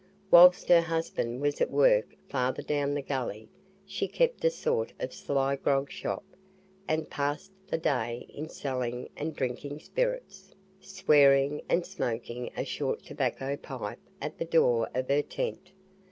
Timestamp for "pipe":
13.57-13.99